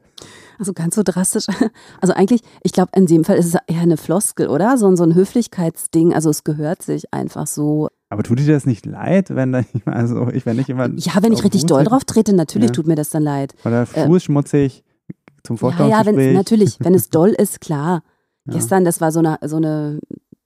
Also 0.61 0.73
ganz 0.73 0.93
so 0.93 1.01
drastisch. 1.03 1.47
Also 2.01 2.13
eigentlich, 2.13 2.41
ich 2.61 2.71
glaube, 2.71 2.91
in 2.95 3.07
dem 3.07 3.23
Fall 3.23 3.37
ist 3.37 3.47
es 3.47 3.55
eher 3.65 3.81
eine 3.81 3.97
Floskel, 3.97 4.47
oder? 4.47 4.77
So, 4.77 4.95
so 4.95 5.03
ein 5.03 5.15
Höflichkeitsding. 5.15 6.13
Also 6.13 6.29
es 6.29 6.43
gehört 6.43 6.83
sich 6.83 7.11
einfach 7.11 7.47
so. 7.47 7.89
Aber 8.09 8.21
tut 8.21 8.37
dir 8.37 8.45
das 8.45 8.67
nicht 8.67 8.85
leid, 8.85 9.35
wenn 9.35 9.51
da 9.51 9.63
also 9.85 10.29
ich, 10.29 10.45
wenn 10.45 10.59
ich 10.59 10.69
immer. 10.69 10.87
Ja, 10.97 11.13
wenn 11.21 11.33
ich 11.33 11.43
richtig 11.43 11.65
doll 11.65 11.83
drauf 11.83 12.05
trete, 12.05 12.33
natürlich 12.33 12.69
ja. 12.69 12.73
tut 12.73 12.85
mir 12.85 12.95
das 12.95 13.09
dann 13.09 13.23
leid. 13.23 13.55
Oder 13.65 13.87
Fuß 13.87 14.21
äh, 14.21 14.25
schmutzig 14.25 14.83
zum 15.43 15.57
Vorstellungsgespräch. 15.57 16.15
Ja, 16.15 16.21
ja, 16.21 16.27
wenn, 16.27 16.33
natürlich, 16.35 16.77
wenn 16.79 16.93
es 16.93 17.09
doll 17.09 17.29
ist, 17.29 17.59
klar. 17.59 18.03
Ja. 18.45 18.53
Gestern, 18.53 18.85
das 18.85 19.01
war 19.01 19.11
so 19.11 19.19
eine, 19.19 19.39
so 19.43 19.57
eine 19.57 19.99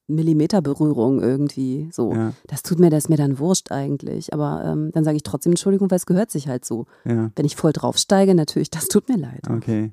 Millimeterberührung 0.08 1.22
irgendwie. 1.22 1.90
So, 1.92 2.14
ja. 2.14 2.32
das 2.48 2.64
tut 2.64 2.80
mir, 2.80 2.90
das 2.90 3.10
mir 3.10 3.18
dann 3.18 3.40
wurscht 3.40 3.72
eigentlich. 3.72 4.34
Aber 4.34 4.64
ähm, 4.66 4.92
dann 4.94 5.04
sage 5.04 5.18
ich 5.18 5.24
trotzdem 5.24 5.52
Entschuldigung, 5.52 5.92
weil 5.92 5.98
es 5.98 6.06
gehört 6.06 6.32
sich 6.32 6.48
halt 6.48 6.64
so. 6.64 6.86
Ja. 7.04 7.32
Wenn 7.36 7.46
ich 7.46 7.56
voll 7.56 7.74
draufsteige, 7.74 8.36
natürlich, 8.36 8.70
das 8.70 8.88
tut 8.88 9.10
mir 9.10 9.18
leid. 9.18 9.50
Okay. 9.50 9.92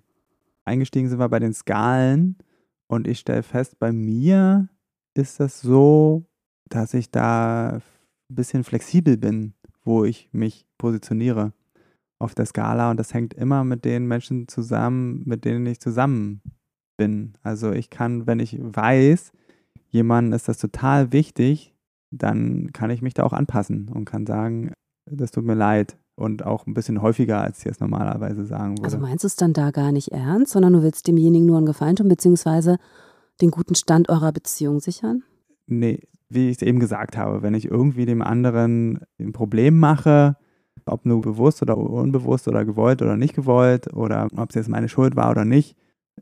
Eingestiegen 0.65 1.09
sind 1.09 1.19
wir 1.19 1.29
bei 1.29 1.39
den 1.39 1.55
Skalen 1.55 2.37
und 2.89 3.09
ich 3.09 3.21
stelle 3.21 3.43
fest, 3.43 3.79
bei 3.79 3.93
mir 3.93 4.69
ist 5.15 5.41
das 5.41 5.61
so, 5.61 6.25
dass 6.69 6.95
ich 6.95 7.11
da 7.11 7.77
ein 7.77 7.83
bisschen 8.29 8.65
flexibel 8.65 9.17
bin, 9.17 9.55
wo 9.85 10.05
ich 10.05 10.29
mich 10.33 10.67
positioniere 10.79 11.53
auf 12.19 12.35
der 12.35 12.47
Skala 12.47 12.91
und 12.91 12.99
das 12.99 13.13
hängt 13.13 13.35
immer 13.35 13.65
mit 13.65 13.85
den 13.85 14.07
Menschen 14.07 14.47
zusammen, 14.47 15.23
mit 15.27 15.45
denen 15.45 15.67
ich 15.67 15.81
zusammen 15.81 16.41
bin. 16.97 17.33
Also 17.43 17.73
ich 17.73 17.91
kann, 17.91 18.27
wenn 18.27 18.39
ich 18.39 18.57
weiß, 18.61 19.33
jemandem 19.89 20.35
ist 20.35 20.49
das 20.49 20.59
total 20.59 21.13
wichtig, 21.13 21.75
dann 22.13 22.73
kann 22.73 22.91
ich 22.91 23.03
mich 23.03 23.15
da 23.15 23.25
auch 23.25 23.33
anpassen 23.33 23.89
und 23.89 24.05
kann 24.05 24.27
sagen, 24.27 24.73
das 25.11 25.31
tut 25.33 25.45
mir 25.45 25.55
leid. 25.55 25.99
Und 26.23 26.47
auch 26.47 26.69
ein 26.69 26.75
bisschen 26.75 27.03
häufiger, 27.03 27.41
als 27.41 27.59
ich 27.59 27.67
es 27.67 27.81
normalerweise 27.81 28.45
sagen 28.45 28.79
würde. 28.79 28.85
Also 28.85 28.99
meinst 28.99 29.25
du 29.25 29.27
es 29.27 29.35
dann 29.35 29.53
da 29.53 29.73
gar 29.73 29.91
nicht 29.91 30.13
ernst, 30.13 30.53
sondern 30.53 30.73
du 30.73 30.81
willst 30.81 31.09
demjenigen 31.09 31.47
nur 31.47 31.57
einen 31.57 31.67
Gefallen 31.67 31.97
tun, 31.97 32.07
beziehungsweise 32.07 32.79
den 33.41 33.51
guten 33.51 33.75
Stand 33.75 34.09
eurer 34.09 34.31
Beziehung 34.31 34.79
sichern? 34.79 35.25
Nee, 35.67 35.99
wie 36.29 36.49
ich 36.49 36.59
es 36.59 36.63
eben 36.63 36.79
gesagt 36.79 37.17
habe, 37.17 37.43
wenn 37.43 37.55
ich 37.55 37.65
irgendwie 37.65 38.07
dem 38.07 38.23
anderen 38.23 39.01
ein 39.19 39.33
Problem 39.33 39.81
mache, 39.81 40.37
ob 40.87 41.07
nur 41.07 41.23
bewusst 41.23 41.61
oder 41.61 41.77
unbewusst 41.77 42.47
oder 42.47 42.65
gewollt 42.65 43.03
oder 43.03 43.17
nicht 43.17 43.35
gewollt 43.35 43.93
oder 43.93 44.29
ob 44.37 44.51
es 44.51 44.55
jetzt 44.55 44.69
meine 44.69 44.89
Schuld 44.89 45.17
war 45.17 45.33
oder 45.33 45.45
nicht, 45.45 45.77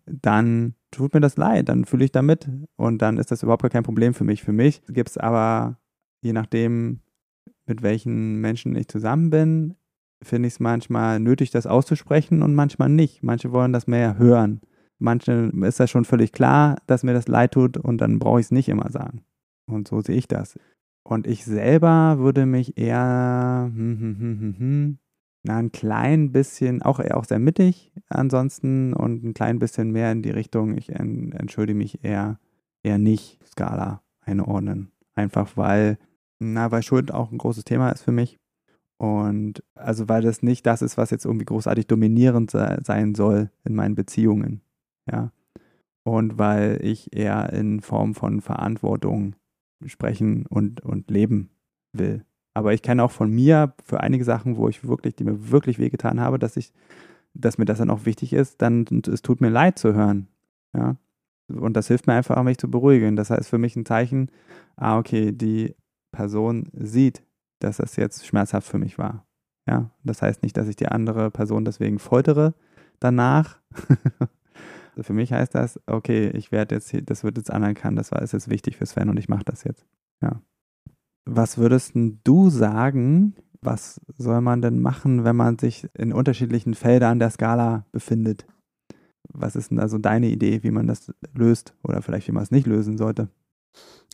dann 0.07 0.77
tut 0.93 1.13
mir 1.13 1.21
das 1.21 1.37
leid, 1.37 1.69
dann 1.69 1.85
fühle 1.85 2.07
ich 2.07 2.13
damit 2.13 2.49
und 2.77 3.03
dann 3.03 3.19
ist 3.19 3.31
das 3.31 3.43
überhaupt 3.43 3.65
gar 3.65 3.71
kein 3.71 3.83
Problem 3.83 4.15
für 4.15 4.25
mich. 4.25 4.43
Für 4.45 4.55
mich 4.55 4.81
gibt 4.89 5.11
es 5.11 5.19
aber, 5.19 5.77
je 6.23 6.33
nachdem, 6.33 7.01
mit 7.67 7.83
welchen 7.83 8.41
Menschen 8.41 8.75
ich 8.77 8.89
zusammen 8.89 9.29
bin, 9.29 9.75
finde 10.23 10.49
ich 10.49 10.55
es 10.55 10.61
manchmal 10.61 11.21
nötig, 11.21 11.51
das 11.51 11.67
auszusprechen 11.67 12.43
und 12.43 12.55
manchmal 12.55 12.89
nicht. 12.89 13.23
Manche 13.23 13.53
wollen 13.53 13.73
das 13.73 13.87
mehr 13.87 14.19
hören. 14.19 14.61
Manche 14.99 15.51
ist 15.63 15.81
das 15.81 15.91
schon 15.91 16.05
völlig 16.05 16.33
klar, 16.33 16.77
dass 16.87 17.03
mir 17.03 17.15
das 17.15 17.29
leid 17.29 17.53
tut 17.53 17.77
und 17.79 17.99
dann 18.01 18.19
brauche 18.19 18.41
ich 18.41 18.47
es 18.47 18.51
nicht 18.51 18.69
immer 18.69 18.91
sagen. 18.91 19.23
Und 19.67 19.89
so 19.89 20.01
sehe 20.01 20.17
ich 20.17 20.29
das. 20.29 20.59
Und 21.03 21.27
ich 21.27 21.45
selber 21.45 22.19
würde 22.19 22.45
mich 22.45 22.77
eher 22.77 23.71
hm, 23.75 23.99
hm, 24.01 24.17
hm, 24.19 24.41
hm, 24.41 24.57
hm 24.59 24.99
na, 25.43 25.57
ein 25.57 25.73
klein 25.73 26.33
bisschen, 26.33 26.83
auch, 26.83 26.99
auch 26.99 27.25
sehr 27.25 27.39
mittig 27.39 27.93
ansonsten 28.09 28.93
und 28.93 29.25
ein 29.25 29.35
klein 29.35 29.59
bisschen 29.59 29.91
mehr 29.91 30.13
in 30.13 30.23
die 30.23 30.31
Richtung, 30.31 30.77
ich 30.77 30.91
entschuldige 30.91 31.79
mich 31.79 32.05
eher, 32.05 32.39
eher 32.83 32.99
nicht 32.99 33.39
Skala 33.47 34.03
einordnen. 34.21 34.93
Einfach 35.15 35.57
weil, 35.57 35.99
na, 36.39 36.71
weil 36.71 36.83
Schuld 36.83 37.13
auch 37.13 37.33
ein 37.33 37.39
großes 37.39 37.65
Thema 37.65 37.91
ist 37.91 38.03
für 38.03 38.13
mich. 38.13 38.39
Und 39.01 39.65
also 39.75 40.11
weil 40.11 40.21
das 40.21 40.43
nicht 40.43 40.67
das 40.67 40.83
ist, 40.83 40.99
was 40.99 41.09
jetzt 41.09 41.25
irgendwie 41.25 41.47
großartig 41.47 41.87
dominierend 41.87 42.51
sein 42.51 43.15
soll 43.15 43.51
in 43.65 43.75
meinen 43.75 43.95
Beziehungen. 43.95 44.61
Ja. 45.11 45.33
Und 46.05 46.37
weil 46.37 46.79
ich 46.83 47.17
eher 47.17 47.51
in 47.51 47.81
Form 47.81 48.15
von 48.15 48.43
Verantwortung 48.43 49.37
sprechen 49.87 50.45
und, 50.45 50.83
und 50.83 51.11
leben 51.11 51.49
will. 51.95 52.27
Aber 52.53 52.75
ich 52.75 52.83
kenne 52.83 53.03
auch 53.03 53.11
von 53.11 53.31
mir 53.31 53.73
für 53.83 54.01
einige 54.01 54.25
Sachen, 54.25 54.59
wo 54.59 54.69
ich 54.69 54.87
wirklich, 54.87 55.17
die 55.17 55.25
mir 55.25 55.51
wirklich 55.51 55.79
wehgetan 55.79 56.21
habe, 56.21 56.39
dass 56.39 56.59
ich, 56.59 56.71
dass 57.33 57.57
mir 57.57 57.65
das 57.65 57.79
dann 57.79 57.89
auch 57.89 58.05
wichtig 58.05 58.35
ist, 58.35 58.61
dann 58.61 58.85
es 59.11 59.23
tut 59.23 59.41
mir 59.41 59.49
leid 59.49 59.79
zu 59.79 59.95
hören. 59.95 60.29
Ja. 60.77 60.97
Und 61.49 61.75
das 61.75 61.89
hilft 61.89 62.07
mir 62.07 62.13
einfach, 62.13 62.43
mich 62.43 62.59
zu 62.59 62.71
beruhigen. 62.71 63.17
Das 63.17 63.31
heißt 63.31 63.49
für 63.49 63.57
mich 63.57 63.77
ein 63.77 63.87
Zeichen, 63.87 64.31
ah, 64.77 64.99
okay, 64.99 65.33
die 65.33 65.75
Person 66.13 66.69
sieht, 66.75 67.23
dass 67.61 67.77
das 67.79 67.97
jetzt 67.97 68.27
schmerzhaft 68.27 68.69
für 68.69 68.79
mich 68.79 68.99
war. 68.99 69.27
Ja. 69.69 69.91
Das 70.03 70.23
heißt 70.23 70.43
nicht, 70.43 70.57
dass 70.57 70.69
ich 70.69 70.77
die 70.77 70.89
andere 70.89 71.31
Person 71.31 71.65
deswegen 71.65 71.99
foltere 71.99 72.55
danach. 72.99 73.61
für 75.01 75.13
mich 75.13 75.33
heißt 75.33 75.55
das, 75.55 75.81
okay, 75.87 76.31
ich 76.31 76.53
werde 76.53 76.75
jetzt, 76.75 76.95
das 77.09 77.25
wird 77.25 77.39
jetzt 77.39 77.51
anerkannt, 77.51 77.99
das 77.99 78.11
war 78.11 78.23
ist 78.23 78.33
jetzt 78.33 78.51
wichtig 78.51 78.77
für 78.77 78.87
Sven 78.87 79.09
und 79.09 79.19
ich 79.19 79.29
mache 79.29 79.45
das 79.45 79.65
jetzt. 79.65 79.87
Ja. 80.21 80.43
Was 81.25 81.59
würdest 81.59 81.93
du 81.95 82.51
sagen, 82.51 83.35
was 83.63 84.01
soll 84.17 84.41
man 84.41 84.63
denn 84.63 84.81
machen, 84.81 85.25
wenn 85.25 85.37
man 85.37 85.59
sich 85.59 85.89
in 85.95 86.13
unterschiedlichen 86.13 86.75
Feldern 86.75 87.19
der 87.19 87.31
Skala 87.31 87.87
befindet? 87.93 88.47
Was 89.29 89.55
ist 89.55 89.71
denn 89.71 89.79
also 89.79 89.99
deine 89.99 90.29
Idee, 90.29 90.63
wie 90.63 90.71
man 90.71 90.87
das 90.87 91.13
löst 91.35 91.77
oder 91.85 92.03
vielleicht 92.03 92.27
wie 92.27 92.33
man 92.33 92.43
es 92.43 92.51
nicht 92.51 92.67
lösen 92.67 92.99
sollte? 92.99 93.29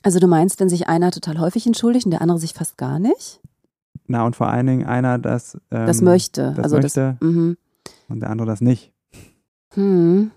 Also 0.07 0.21
du 0.21 0.29
meinst, 0.29 0.61
wenn 0.61 0.69
sich 0.69 0.87
einer 0.87 1.11
total 1.11 1.41
häufig 1.41 1.67
entschuldigt 1.67 2.05
und 2.05 2.13
der 2.13 2.23
andere 2.23 2.39
sich 2.39 2.55
fast 2.55 2.79
gar 2.79 3.01
nicht? 3.01 3.41
Na 4.07 4.25
und 4.25 4.37
vor 4.37 4.47
allen 4.47 4.69
Dingen 4.69 4.87
einer, 4.87 5.19
das 5.19 5.59
ähm, 5.73 5.85
das 5.85 6.01
möchte, 6.01 6.53
das 6.55 6.63
also 6.63 6.77
möchte 6.77 7.17
das, 7.19 7.29
mhm. 7.29 7.57
und 8.09 8.21
der 8.21 8.31
andere 8.31 8.47
das 8.47 8.61
nicht. 8.61 8.93
Hm. 9.75 10.31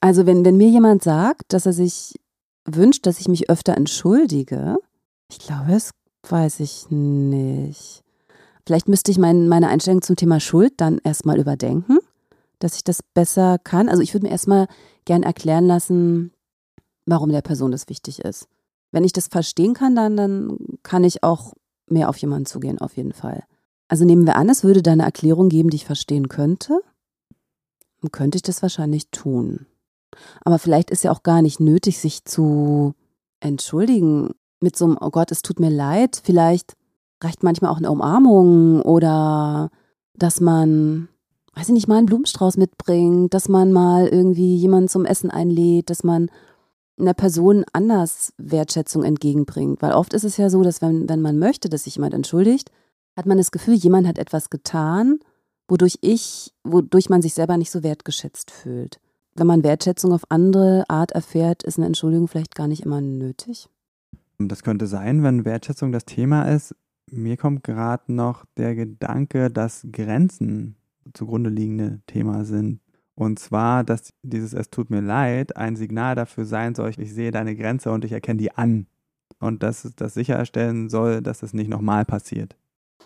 Also 0.00 0.24
wenn 0.24 0.46
wenn 0.46 0.56
mir 0.56 0.70
jemand 0.70 1.02
sagt, 1.02 1.52
dass 1.52 1.66
er 1.66 1.74
sich 1.74 2.18
wünscht, 2.64 3.04
dass 3.04 3.20
ich 3.20 3.28
mich 3.28 3.50
öfter 3.50 3.76
entschuldige, 3.76 4.78
ich 5.30 5.38
glaube, 5.38 5.74
es 5.74 5.90
weiß 6.26 6.60
ich 6.60 6.86
nicht. 6.88 8.02
Vielleicht 8.64 8.88
müsste 8.88 9.10
ich 9.10 9.18
mein, 9.18 9.48
meine 9.48 9.68
Einstellung 9.68 10.00
zum 10.00 10.16
Thema 10.16 10.40
Schuld 10.40 10.72
dann 10.78 10.98
erstmal 11.04 11.38
überdenken, 11.38 11.98
dass 12.58 12.76
ich 12.76 12.84
das 12.84 13.02
besser 13.02 13.58
kann. 13.58 13.90
Also 13.90 14.00
ich 14.00 14.14
würde 14.14 14.24
mir 14.24 14.32
erstmal 14.32 14.66
gern 15.04 15.22
erklären 15.22 15.66
lassen, 15.66 16.32
warum 17.04 17.28
der 17.32 17.42
Person 17.42 17.70
das 17.70 17.90
wichtig 17.90 18.20
ist. 18.20 18.48
Wenn 18.94 19.02
ich 19.02 19.12
das 19.12 19.26
verstehen 19.26 19.74
kann, 19.74 19.96
dann, 19.96 20.16
dann 20.16 20.56
kann 20.84 21.02
ich 21.02 21.24
auch 21.24 21.54
mehr 21.88 22.08
auf 22.08 22.16
jemanden 22.18 22.46
zugehen, 22.46 22.78
auf 22.78 22.96
jeden 22.96 23.12
Fall. 23.12 23.42
Also 23.88 24.04
nehmen 24.04 24.24
wir 24.24 24.36
an, 24.36 24.48
es 24.48 24.62
würde 24.62 24.82
da 24.82 24.92
eine 24.92 25.02
Erklärung 25.02 25.48
geben, 25.48 25.68
die 25.68 25.78
ich 25.78 25.84
verstehen 25.84 26.28
könnte. 26.28 26.80
Dann 28.00 28.12
könnte 28.12 28.36
ich 28.36 28.42
das 28.42 28.62
wahrscheinlich 28.62 29.10
tun. 29.10 29.66
Aber 30.44 30.60
vielleicht 30.60 30.90
ist 30.90 31.02
ja 31.02 31.10
auch 31.10 31.24
gar 31.24 31.42
nicht 31.42 31.58
nötig, 31.58 31.98
sich 31.98 32.24
zu 32.24 32.94
entschuldigen 33.40 34.30
mit 34.60 34.76
so 34.76 34.84
einem, 34.84 34.98
oh 35.00 35.10
Gott, 35.10 35.32
es 35.32 35.42
tut 35.42 35.58
mir 35.58 35.70
leid, 35.70 36.20
vielleicht 36.22 36.74
reicht 37.20 37.42
manchmal 37.42 37.72
auch 37.72 37.78
eine 37.78 37.90
Umarmung 37.90 38.80
oder 38.80 39.72
dass 40.16 40.40
man, 40.40 41.08
weiß 41.54 41.66
ich 41.66 41.74
nicht, 41.74 41.88
mal 41.88 41.96
einen 41.96 42.06
Blumenstrauß 42.06 42.58
mitbringt, 42.58 43.34
dass 43.34 43.48
man 43.48 43.72
mal 43.72 44.06
irgendwie 44.06 44.54
jemanden 44.54 44.88
zum 44.88 45.04
Essen 45.04 45.32
einlädt, 45.32 45.90
dass 45.90 46.04
man 46.04 46.30
einer 46.98 47.14
Person 47.14 47.64
anders 47.72 48.32
Wertschätzung 48.38 49.04
entgegenbringt. 49.04 49.82
Weil 49.82 49.92
oft 49.92 50.14
ist 50.14 50.24
es 50.24 50.36
ja 50.36 50.50
so, 50.50 50.62
dass 50.62 50.80
wenn, 50.80 51.08
wenn 51.08 51.20
man 51.20 51.38
möchte, 51.38 51.68
dass 51.68 51.84
sich 51.84 51.96
jemand 51.96 52.14
entschuldigt, 52.14 52.70
hat 53.16 53.26
man 53.26 53.38
das 53.38 53.50
Gefühl, 53.50 53.74
jemand 53.74 54.06
hat 54.06 54.18
etwas 54.18 54.50
getan, 54.50 55.18
wodurch 55.68 55.98
ich, 56.00 56.52
wodurch 56.64 57.08
man 57.08 57.22
sich 57.22 57.34
selber 57.34 57.56
nicht 57.56 57.70
so 57.70 57.82
wertgeschätzt 57.82 58.50
fühlt. 58.50 59.00
Wenn 59.34 59.46
man 59.46 59.64
Wertschätzung 59.64 60.12
auf 60.12 60.22
andere 60.28 60.84
Art 60.88 61.12
erfährt, 61.12 61.62
ist 61.64 61.78
eine 61.78 61.86
Entschuldigung 61.86 62.28
vielleicht 62.28 62.54
gar 62.54 62.68
nicht 62.68 62.84
immer 62.84 63.00
nötig. 63.00 63.68
Das 64.38 64.62
könnte 64.62 64.86
sein, 64.86 65.22
wenn 65.22 65.44
Wertschätzung 65.44 65.92
das 65.92 66.04
Thema 66.04 66.44
ist. 66.44 66.74
Mir 67.10 67.36
kommt 67.36 67.64
gerade 67.64 68.12
noch 68.12 68.44
der 68.56 68.74
Gedanke, 68.74 69.50
dass 69.50 69.86
Grenzen 69.90 70.76
zugrunde 71.12 71.50
liegende 71.50 72.00
Thema 72.06 72.44
sind. 72.44 72.80
Und 73.16 73.38
zwar, 73.38 73.84
dass 73.84 74.12
dieses 74.22 74.52
Es 74.54 74.70
tut 74.70 74.90
mir 74.90 75.00
leid 75.00 75.56
ein 75.56 75.76
Signal 75.76 76.14
dafür 76.14 76.44
sein 76.44 76.74
soll, 76.74 76.90
ich 76.96 77.14
sehe 77.14 77.30
deine 77.30 77.54
Grenze 77.54 77.92
und 77.92 78.04
ich 78.04 78.12
erkenne 78.12 78.38
die 78.38 78.52
an. 78.52 78.86
Und 79.40 79.62
dass 79.62 79.92
das 79.96 80.14
sicherstellen 80.14 80.88
soll, 80.88 81.20
dass 81.20 81.40
das 81.40 81.52
nicht 81.52 81.68
nochmal 81.68 82.04
passiert. 82.04 82.56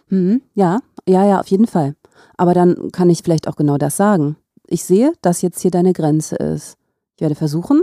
Hm, 0.08 0.40
ja, 0.54 0.80
ja, 1.06 1.26
ja, 1.26 1.40
auf 1.40 1.48
jeden 1.48 1.66
Fall. 1.66 1.96
Aber 2.36 2.54
dann 2.54 2.90
kann 2.92 3.10
ich 3.10 3.22
vielleicht 3.22 3.48
auch 3.48 3.56
genau 3.56 3.76
das 3.76 3.96
sagen. 3.96 4.36
Ich 4.66 4.84
sehe, 4.84 5.12
dass 5.22 5.42
jetzt 5.42 5.60
hier 5.60 5.70
deine 5.70 5.92
Grenze 5.92 6.36
ist. 6.36 6.76
Ich 7.16 7.22
werde 7.22 7.34
versuchen, 7.34 7.82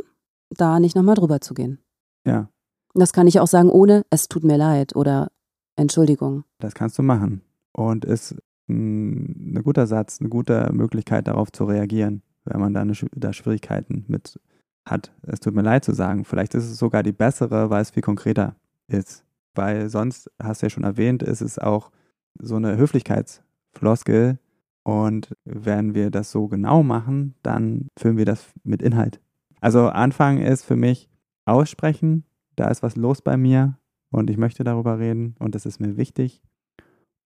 da 0.49 0.79
nicht 0.79 0.95
nochmal 0.95 1.15
drüber 1.15 1.41
zu 1.41 1.53
gehen. 1.53 1.79
Ja. 2.25 2.49
Das 2.93 3.11
kann 3.11 3.27
ich 3.27 3.39
auch 3.39 3.47
sagen, 3.47 3.69
ohne 3.69 4.05
es 4.09 4.29
tut 4.29 4.43
mir 4.43 4.57
leid 4.57 4.95
oder 4.95 5.29
Entschuldigung. 5.75 6.45
Das 6.59 6.73
kannst 6.73 6.97
du 6.97 7.03
machen. 7.03 7.41
Und 7.73 8.05
ist 8.05 8.35
ein, 8.67 9.61
guter 9.63 9.87
Satz, 9.87 10.19
eine 10.19 10.29
gute 10.29 10.71
Möglichkeit, 10.73 11.27
darauf 11.27 11.51
zu 11.51 11.65
reagieren, 11.65 12.21
wenn 12.45 12.59
man 12.59 12.73
da, 12.73 12.81
eine, 12.81 12.93
da 13.15 13.33
Schwierigkeiten 13.33 14.05
mit 14.07 14.39
hat. 14.85 15.11
Es 15.23 15.39
tut 15.39 15.55
mir 15.55 15.61
leid 15.61 15.83
zu 15.83 15.93
sagen. 15.93 16.25
Vielleicht 16.25 16.53
ist 16.53 16.65
es 16.65 16.77
sogar 16.77 17.03
die 17.03 17.11
bessere, 17.11 17.69
weil 17.69 17.81
es 17.81 17.91
viel 17.91 18.03
konkreter 18.03 18.55
ist. 18.87 19.25
Weil 19.55 19.89
sonst, 19.89 20.29
hast 20.41 20.61
du 20.61 20.65
ja 20.65 20.69
schon 20.69 20.83
erwähnt, 20.83 21.23
ist 21.23 21.41
es 21.41 21.57
auch 21.57 21.91
so 22.39 22.55
eine 22.55 22.77
Höflichkeitsfloskel. 22.77 24.39
Und 24.83 25.35
wenn 25.45 25.95
wir 25.95 26.11
das 26.11 26.31
so 26.31 26.47
genau 26.47 26.83
machen, 26.83 27.33
dann 27.41 27.89
füllen 27.97 28.17
wir 28.17 28.25
das 28.25 28.45
mit 28.63 28.81
Inhalt. 28.81 29.19
Also 29.61 29.87
Anfang 29.87 30.37
ist 30.37 30.63
für 30.63 30.75
mich 30.75 31.09
aussprechen, 31.45 32.23
da 32.55 32.67
ist 32.69 32.83
was 32.83 32.95
los 32.95 33.21
bei 33.21 33.37
mir 33.37 33.79
und 34.11 34.29
ich 34.29 34.37
möchte 34.37 34.63
darüber 34.63 34.99
reden 34.99 35.35
und 35.39 35.55
das 35.55 35.65
ist 35.65 35.79
mir 35.79 35.97
wichtig. 35.97 36.41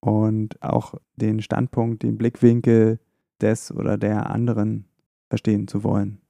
Und 0.01 0.61
auch 0.61 0.95
den 1.15 1.41
Standpunkt, 1.41 2.03
den 2.03 2.17
Blickwinkel 2.17 2.99
des 3.41 3.71
oder 3.71 3.97
der 3.97 4.29
anderen 4.29 4.85
verstehen 5.29 5.67
zu 5.67 5.83
wollen. 5.83 6.21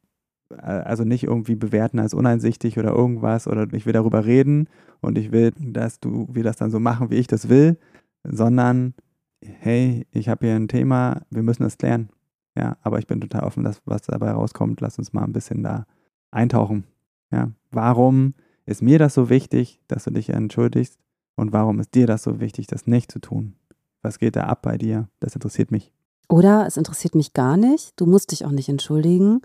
Also 0.57 1.03
nicht 1.03 1.25
irgendwie 1.25 1.55
bewerten 1.55 1.99
als 1.99 2.15
uneinsichtig 2.15 2.79
oder 2.79 2.89
irgendwas 2.89 3.47
oder 3.47 3.71
ich 3.71 3.85
will 3.85 3.93
darüber 3.93 4.25
reden 4.25 4.67
und 4.99 5.17
ich 5.17 5.31
will, 5.31 5.51
dass 5.59 5.99
du 5.99 6.27
wir 6.31 6.43
das 6.43 6.57
dann 6.57 6.71
so 6.71 6.79
machen, 6.79 7.11
wie 7.11 7.17
ich 7.17 7.27
das 7.27 7.49
will, 7.49 7.77
sondern 8.23 8.95
hey, 9.41 10.07
ich 10.11 10.27
habe 10.27 10.47
hier 10.47 10.55
ein 10.55 10.67
Thema, 10.67 11.21
wir 11.29 11.43
müssen 11.43 11.63
das 11.63 11.77
klären. 11.77 12.09
Ja, 12.57 12.77
aber 12.81 12.97
ich 12.97 13.05
bin 13.05 13.21
total 13.21 13.43
offen, 13.43 13.63
dass 13.63 13.81
was 13.85 14.01
dabei 14.01 14.31
rauskommt. 14.31 14.81
Lass 14.81 14.97
uns 14.97 15.13
mal 15.13 15.23
ein 15.23 15.33
bisschen 15.33 15.63
da 15.63 15.85
eintauchen. 16.31 16.83
Ja, 17.31 17.51
warum 17.71 18.33
ist 18.65 18.81
mir 18.81 18.99
das 18.99 19.13
so 19.13 19.29
wichtig, 19.29 19.79
dass 19.87 20.05
du 20.05 20.11
dich 20.11 20.29
entschuldigst? 20.29 20.97
Und 21.35 21.53
warum 21.53 21.79
ist 21.79 21.95
dir 21.95 22.07
das 22.07 22.23
so 22.23 22.39
wichtig, 22.39 22.67
das 22.67 22.85
nicht 22.85 23.11
zu 23.11 23.19
tun? 23.19 23.55
Was 24.01 24.19
geht 24.19 24.35
da 24.35 24.45
ab 24.45 24.61
bei 24.61 24.77
dir? 24.77 25.09
Das 25.19 25.35
interessiert 25.35 25.71
mich. 25.71 25.91
Oder 26.29 26.65
es 26.67 26.77
interessiert 26.77 27.15
mich 27.15 27.33
gar 27.33 27.57
nicht. 27.57 27.99
Du 27.99 28.05
musst 28.05 28.31
dich 28.31 28.45
auch 28.45 28.51
nicht 28.51 28.69
entschuldigen. 28.69 29.41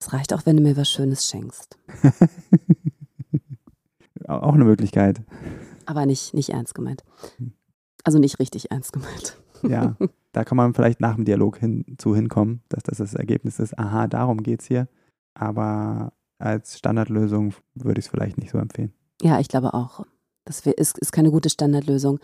Es 0.00 0.12
reicht 0.12 0.34
auch, 0.34 0.44
wenn 0.44 0.56
du 0.56 0.62
mir 0.62 0.76
was 0.76 0.90
Schönes 0.90 1.26
schenkst. 1.26 1.78
auch 4.28 4.54
eine 4.54 4.64
Möglichkeit. 4.64 5.22
Aber 5.86 6.04
nicht, 6.04 6.34
nicht 6.34 6.50
ernst 6.50 6.74
gemeint. 6.74 7.04
Hm. 7.38 7.52
Also 8.04 8.18
nicht 8.18 8.38
richtig 8.38 8.70
ernst 8.70 8.92
gemeint. 8.92 9.38
ja, 9.62 9.96
da 10.32 10.44
kann 10.44 10.56
man 10.56 10.74
vielleicht 10.74 11.00
nach 11.00 11.14
dem 11.14 11.24
Dialog 11.24 11.58
hinzu 11.58 12.14
hinkommen, 12.14 12.62
dass 12.68 12.82
das 12.82 12.98
das 12.98 13.14
Ergebnis 13.14 13.58
ist. 13.58 13.78
Aha, 13.78 14.06
darum 14.06 14.42
geht 14.42 14.60
es 14.60 14.66
hier. 14.66 14.88
Aber 15.34 16.12
als 16.38 16.78
Standardlösung 16.78 17.54
würde 17.74 17.98
ich 17.98 18.06
es 18.06 18.10
vielleicht 18.10 18.38
nicht 18.38 18.50
so 18.50 18.58
empfehlen. 18.58 18.92
Ja, 19.22 19.40
ich 19.40 19.48
glaube 19.48 19.72
auch. 19.74 20.04
Das 20.46 20.60
ist, 20.64 20.98
ist 20.98 21.12
keine 21.12 21.30
gute 21.30 21.50
Standardlösung. 21.50 22.18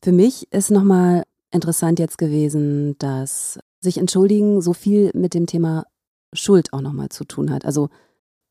Für 0.00 0.12
mich 0.12 0.50
ist 0.52 0.70
nochmal 0.70 1.24
interessant 1.50 1.98
jetzt 1.98 2.18
gewesen, 2.18 2.96
dass 2.98 3.58
sich 3.80 3.98
entschuldigen 3.98 4.62
so 4.62 4.72
viel 4.72 5.10
mit 5.14 5.34
dem 5.34 5.46
Thema 5.46 5.84
Schuld 6.32 6.72
auch 6.72 6.80
nochmal 6.80 7.10
zu 7.10 7.24
tun 7.24 7.50
hat. 7.50 7.64
Also 7.64 7.90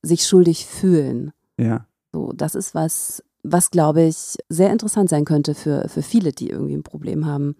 sich 0.02 0.28
schuldig 0.28 0.66
fühlen. 0.66 1.32
Ja. 1.60 1.88
So, 2.12 2.32
das 2.34 2.54
ist 2.56 2.76
was, 2.76 3.24
was 3.44 3.72
glaube 3.72 4.04
ich 4.04 4.38
sehr 4.50 4.72
interessant 4.72 5.10
sein 5.10 5.26
könnte 5.26 5.56
für, 5.56 5.88
für 5.90 6.02
viele, 6.02 6.32
die 6.32 6.50
irgendwie 6.50 6.76
ein 6.76 6.84
Problem 6.84 7.26
haben, 7.26 7.56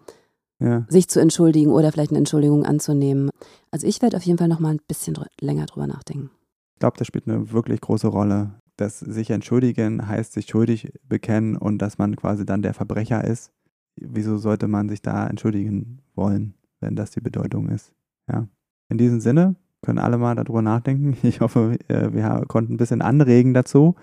ja. 0.60 0.86
sich 0.88 1.08
zu 1.08 1.20
entschuldigen 1.20 1.72
oder 1.72 1.92
vielleicht 1.92 2.10
eine 2.10 2.18
Entschuldigung 2.18 2.64
anzunehmen. 2.64 3.30
Also 3.70 3.86
ich 3.86 4.00
werde 4.02 4.16
auf 4.16 4.22
jeden 4.22 4.38
Fall 4.38 4.48
nochmal 4.48 4.74
ein 4.74 4.80
bisschen 4.86 5.14
dr 5.14 5.28
länger 5.40 5.66
drüber 5.66 5.86
nachdenken. 5.86 6.30
Ich 6.74 6.80
glaube, 6.80 6.96
das 6.98 7.06
spielt 7.06 7.28
eine 7.28 7.52
wirklich 7.52 7.80
große 7.80 8.08
Rolle. 8.08 8.54
Das 8.76 8.98
sich 8.98 9.30
entschuldigen 9.30 10.08
heißt 10.08 10.32
sich 10.32 10.46
schuldig 10.46 10.92
bekennen 11.08 11.56
und 11.56 11.78
dass 11.78 11.98
man 11.98 12.16
quasi 12.16 12.44
dann 12.44 12.62
der 12.62 12.74
Verbrecher 12.74 13.22
ist. 13.22 13.52
Wieso 13.96 14.38
sollte 14.38 14.66
man 14.66 14.88
sich 14.88 15.02
da 15.02 15.26
entschuldigen 15.26 16.00
wollen, 16.14 16.54
wenn 16.80 16.96
das 16.96 17.12
die 17.12 17.20
Bedeutung 17.20 17.68
ist? 17.68 17.92
Ja. 18.28 18.48
In 18.88 18.98
diesem 18.98 19.20
Sinne 19.20 19.54
können 19.82 19.98
alle 19.98 20.18
mal 20.18 20.34
darüber 20.34 20.62
nachdenken. 20.62 21.16
Ich 21.22 21.40
hoffe, 21.40 21.78
äh, 21.88 22.12
wir 22.12 22.44
konnten 22.48 22.74
ein 22.74 22.78
bisschen 22.78 23.02
anregen 23.02 23.54
dazu. 23.54 23.94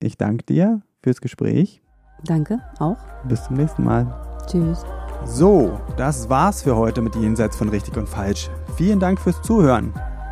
Ich 0.00 0.16
danke 0.16 0.44
dir 0.44 0.82
fürs 1.02 1.20
Gespräch. 1.20 1.82
Danke, 2.24 2.60
auch. 2.78 2.98
Bis 3.28 3.44
zum 3.44 3.56
nächsten 3.56 3.84
Mal. 3.84 4.06
Tschüss. 4.46 4.84
So, 5.24 5.78
das 5.96 6.28
war's 6.30 6.62
für 6.62 6.76
heute 6.76 7.02
mit 7.02 7.14
Jenseits 7.16 7.56
von 7.56 7.68
Richtig 7.68 7.96
und 7.96 8.08
Falsch. 8.08 8.48
Vielen 8.76 9.00
Dank 9.00 9.20
fürs 9.20 9.42
Zuhören. 9.42 9.92